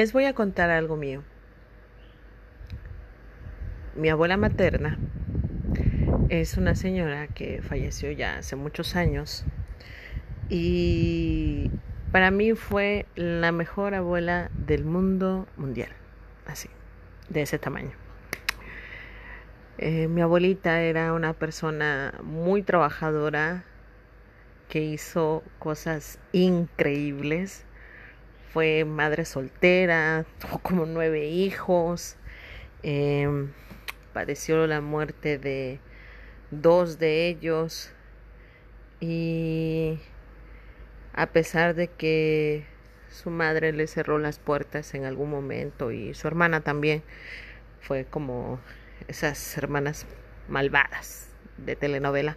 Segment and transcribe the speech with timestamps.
[0.00, 1.22] Les voy a contar algo mío.
[3.94, 4.98] Mi abuela materna
[6.30, 9.44] es una señora que falleció ya hace muchos años
[10.48, 11.70] y
[12.12, 15.90] para mí fue la mejor abuela del mundo mundial,
[16.46, 16.70] así,
[17.28, 17.92] de ese tamaño.
[19.76, 23.64] Eh, mi abuelita era una persona muy trabajadora
[24.70, 27.66] que hizo cosas increíbles.
[28.52, 32.16] Fue madre soltera, tuvo como nueve hijos,
[32.82, 33.52] em,
[34.12, 35.78] padeció la muerte de
[36.50, 37.92] dos de ellos
[38.98, 40.00] y
[41.12, 42.66] a pesar de que
[43.08, 47.02] su madre le cerró las puertas en algún momento y su hermana también
[47.80, 48.60] fue como
[49.08, 50.06] esas hermanas
[50.48, 52.36] malvadas de telenovela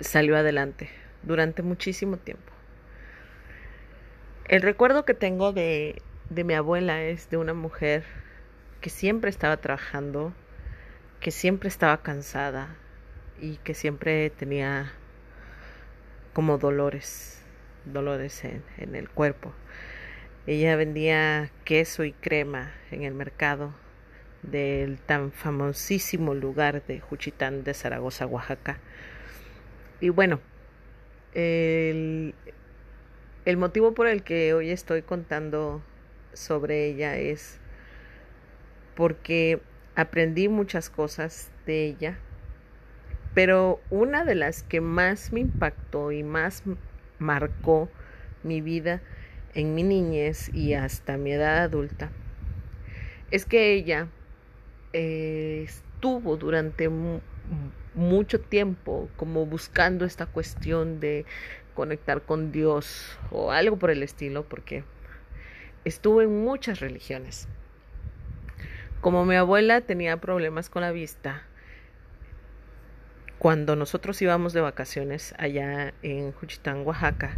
[0.00, 0.90] salió adelante
[1.22, 2.51] durante muchísimo tiempo
[4.48, 8.04] el recuerdo que tengo de, de mi abuela es de una mujer
[8.80, 10.32] que siempre estaba trabajando
[11.22, 12.74] que siempre estaba cansada
[13.40, 14.92] y que siempre tenía
[16.32, 17.40] como dolores,
[17.84, 19.52] dolores en, en el cuerpo.
[20.48, 23.72] Ella vendía queso y crema en el mercado
[24.42, 28.78] del tan famosísimo lugar de Juchitán de Zaragoza, Oaxaca.
[30.00, 30.40] Y bueno,
[31.34, 32.34] el,
[33.44, 35.82] el motivo por el que hoy estoy contando
[36.32, 37.58] sobre ella es
[38.94, 39.60] porque
[39.96, 42.18] aprendí muchas cosas de ella
[43.34, 46.62] pero una de las que más me impactó y más
[47.18, 47.88] marcó
[48.42, 49.00] mi vida
[49.54, 52.10] en mi niñez y hasta mi edad adulta
[53.30, 54.08] es que ella
[54.92, 56.90] eh, estuvo durante
[57.94, 61.24] mucho tiempo como buscando esta cuestión de
[61.74, 64.84] conectar con Dios o algo por el estilo porque
[65.84, 67.48] estuvo en muchas religiones.
[69.00, 71.42] Como mi abuela tenía problemas con la vista,
[73.38, 77.34] cuando nosotros íbamos de vacaciones allá en Juchitán, Oaxaca,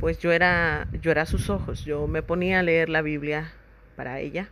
[0.00, 3.52] pues yo era, yo era sus ojos, yo me ponía a leer la Biblia
[3.96, 4.48] para ella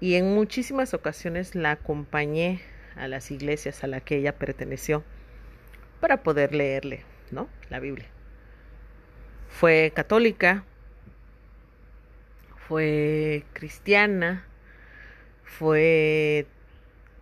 [0.00, 2.62] y en muchísimas ocasiones la acompañé
[2.96, 5.04] a las iglesias a las que ella perteneció
[6.00, 7.48] para poder leerle, ¿no?
[7.70, 8.06] La Biblia.
[9.48, 10.64] Fue católica,
[12.68, 14.44] fue cristiana,
[15.44, 16.46] fue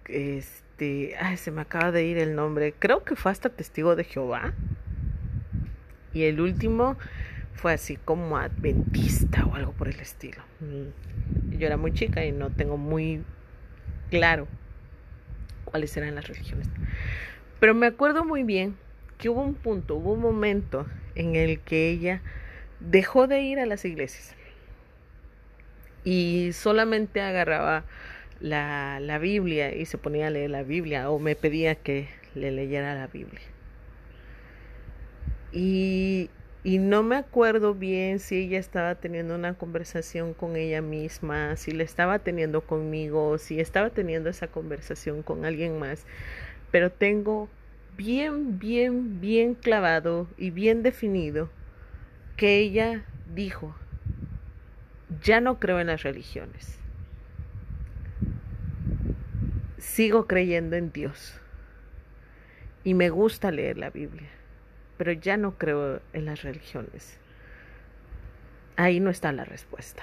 [0.06, 4.04] este, ay, se me acaba de ir el nombre, creo que fue hasta testigo de
[4.04, 4.54] Jehová.
[6.12, 6.96] Y el último
[7.54, 10.42] fue así como adventista o algo por el estilo.
[10.60, 13.22] Mm, yo era muy chica y no tengo muy
[14.10, 14.46] claro
[15.64, 16.68] cuáles eran las religiones.
[17.60, 18.76] Pero me acuerdo muy bien
[19.18, 22.22] que hubo un punto, hubo un momento en el que ella
[22.80, 24.34] dejó de ir a las iglesias
[26.04, 27.84] y solamente agarraba
[28.40, 32.50] la, la Biblia y se ponía a leer la Biblia o me pedía que le
[32.50, 33.40] leyera la Biblia.
[35.52, 36.30] Y,
[36.62, 41.70] y no me acuerdo bien si ella estaba teniendo una conversación con ella misma, si
[41.70, 46.04] la estaba teniendo conmigo, si estaba teniendo esa conversación con alguien más,
[46.70, 47.48] pero tengo
[47.96, 51.50] bien, bien, bien clavado y bien definido
[52.36, 53.74] que ella dijo,
[55.22, 56.78] ya no creo en las religiones
[59.94, 61.38] sigo creyendo en Dios
[62.82, 64.28] y me gusta leer la Biblia,
[64.98, 67.18] pero ya no creo en las religiones.
[68.76, 70.02] Ahí no está la respuesta.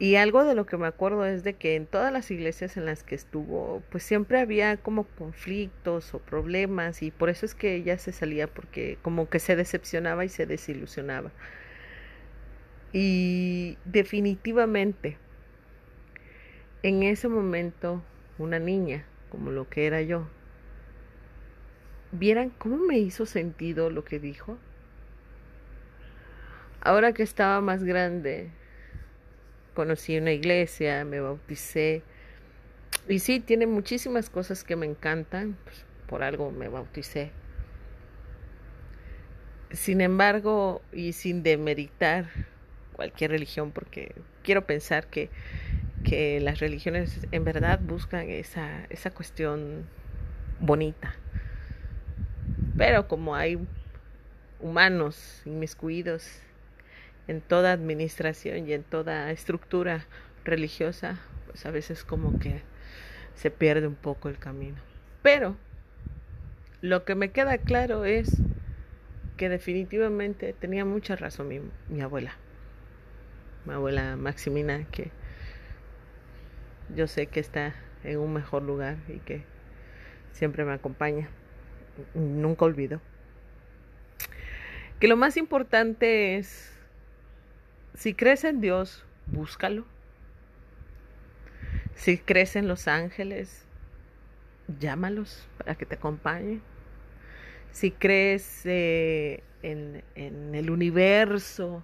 [0.00, 2.84] Y algo de lo que me acuerdo es de que en todas las iglesias en
[2.86, 7.74] las que estuvo, pues siempre había como conflictos o problemas y por eso es que
[7.74, 11.32] ella se salía porque como que se decepcionaba y se desilusionaba.
[12.92, 15.18] Y definitivamente
[16.82, 18.02] en ese momento
[18.38, 20.28] una niña, como lo que era yo,
[22.12, 24.58] vieran cómo me hizo sentido lo que dijo.
[26.80, 28.50] Ahora que estaba más grande,
[29.78, 32.02] conocí una iglesia, me bauticé.
[33.08, 37.30] Y sí, tiene muchísimas cosas que me encantan, pues, por algo me bauticé.
[39.70, 42.26] Sin embargo, y sin demeritar
[42.92, 45.30] cualquier religión, porque quiero pensar que
[46.02, 49.86] que las religiones en verdad buscan esa, esa cuestión
[50.58, 51.14] bonita.
[52.76, 53.58] Pero como hay
[54.58, 56.40] humanos inmiscuidos
[57.28, 60.06] en toda administración y en toda estructura
[60.44, 62.62] religiosa, pues a veces como que
[63.34, 64.78] se pierde un poco el camino.
[65.22, 65.56] Pero
[66.80, 68.40] lo que me queda claro es
[69.36, 72.36] que definitivamente tenía mucha razón mi, mi abuela.
[73.64, 75.10] mi abuela Maximina, que
[76.94, 79.44] yo sé que está en un mejor lugar y que
[80.32, 81.28] siempre me acompaña.
[82.14, 83.00] Nunca olvido.
[85.00, 86.77] Que lo más importante es,
[87.98, 89.84] si crees en Dios, búscalo.
[91.96, 93.66] Si crees en los ángeles,
[94.78, 96.62] llámalos para que te acompañen.
[97.72, 101.82] Si crees eh, en, en el universo,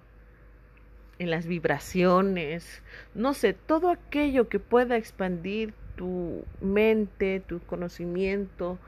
[1.19, 2.81] en las vibraciones,
[3.13, 8.79] no sé, todo aquello que pueda expandir tu mente, tu conocimiento,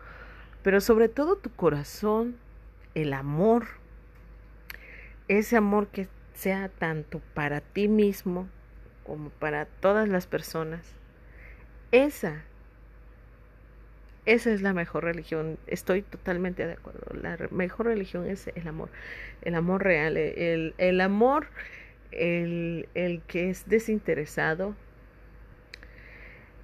[0.63, 2.37] pero sobre todo tu corazón,
[2.95, 3.65] el amor,
[5.27, 6.07] ese amor que
[6.37, 8.47] sea tanto para ti mismo
[9.03, 10.85] como para todas las personas.
[11.91, 12.43] Esa,
[14.25, 15.57] esa es la mejor religión.
[15.67, 17.01] Estoy totalmente de acuerdo.
[17.19, 18.89] La mejor religión es el amor,
[19.41, 21.47] el amor real, el, el amor
[22.11, 24.75] el, el que es desinteresado,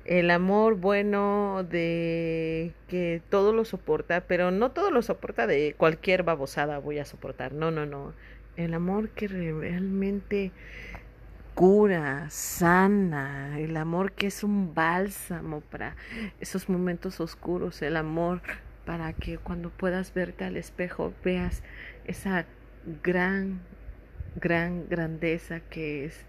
[0.06, 6.24] el amor bueno de que todo lo soporta, pero no todo lo soporta de cualquier
[6.24, 8.14] babosada voy a soportar, no, no, no,
[8.58, 10.52] el amor que realmente
[11.56, 15.96] cura, sana, el amor que es un bálsamo para
[16.40, 18.42] esos momentos oscuros, el amor
[18.86, 21.64] para que cuando puedas verte al espejo veas
[22.06, 22.46] esa
[23.04, 23.62] gran
[24.36, 26.26] gran grandeza que es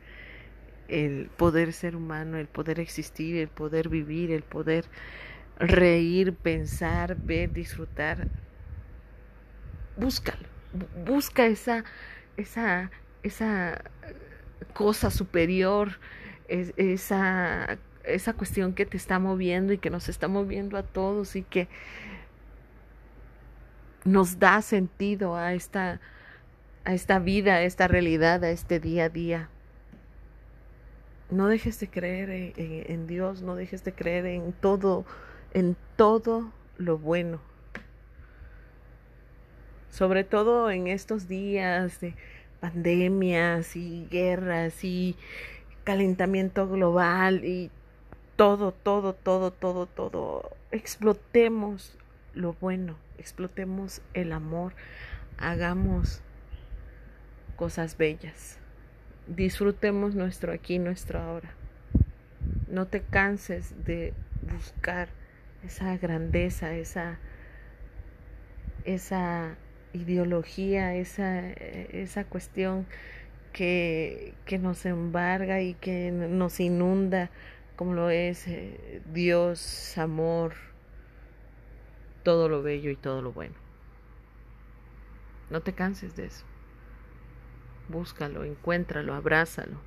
[0.88, 4.84] el poder ser humano, el poder existir, el poder vivir, el poder
[5.58, 8.28] reír, pensar, ver, disfrutar.
[9.96, 10.48] Búscalo,
[11.04, 11.84] busca esa,
[12.36, 12.90] esa,
[13.22, 13.82] esa
[14.72, 15.98] cosa superior,
[16.48, 21.42] esa, esa cuestión que te está moviendo y que nos está moviendo a todos y
[21.42, 21.68] que
[24.04, 26.00] nos da sentido a esta
[26.84, 29.48] a esta vida, a esta realidad, a este día a día.
[31.30, 35.04] No dejes de creer en, Dios, no dejes de creer en todo,
[35.52, 37.40] en todo lo bueno.
[39.94, 42.16] Sobre todo en estos días de
[42.58, 45.16] pandemias y guerras y
[45.84, 47.70] calentamiento global y
[48.34, 50.50] todo, todo, todo, todo, todo.
[50.72, 51.96] Explotemos
[52.34, 54.72] lo bueno, explotemos el amor,
[55.38, 56.22] hagamos
[57.54, 58.58] cosas bellas.
[59.28, 61.54] Disfrutemos nuestro aquí, nuestro ahora.
[62.66, 64.12] No te canses de
[64.52, 65.10] buscar
[65.64, 67.20] esa grandeza, esa,
[68.84, 69.56] esa
[69.94, 72.86] ideología, esa, esa cuestión
[73.52, 77.30] que, que nos embarga y que nos inunda,
[77.76, 80.52] como lo es eh, Dios, amor,
[82.22, 83.54] todo lo bello y todo lo bueno.
[85.50, 86.44] No te canses de eso.
[87.88, 89.78] Búscalo, encuéntralo, abrázalo.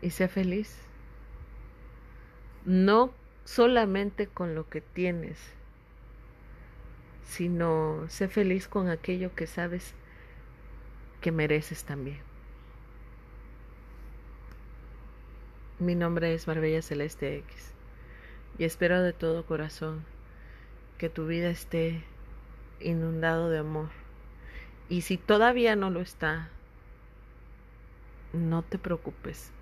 [0.00, 0.78] Y sé feliz.
[2.64, 3.12] No
[3.44, 5.38] solamente con lo que tienes,
[7.28, 9.92] sino sé feliz con aquello que sabes
[11.20, 12.18] que mereces también.
[15.78, 17.72] Mi nombre es Marbella Celeste X
[18.58, 20.04] y espero de todo corazón
[20.96, 22.02] que tu vida esté
[22.80, 23.90] inundado de amor
[24.88, 26.48] y si todavía no lo está,
[28.32, 29.52] no te preocupes.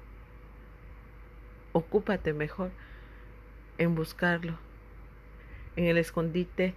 [1.72, 2.70] Ocúpate mejor
[3.76, 4.56] en buscarlo,
[5.74, 6.74] en el escondite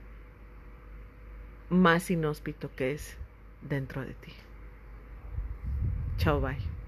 [1.69, 3.15] más inhóspito que es
[3.61, 4.33] dentro de ti.
[6.17, 6.78] Chao, bye.